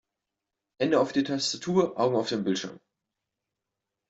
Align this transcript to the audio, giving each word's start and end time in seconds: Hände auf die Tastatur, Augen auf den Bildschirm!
Hände 0.79 0.99
auf 0.99 1.11
die 1.13 1.23
Tastatur, 1.23 1.99
Augen 1.99 2.15
auf 2.15 2.27
den 2.29 2.43
Bildschirm! 2.43 2.79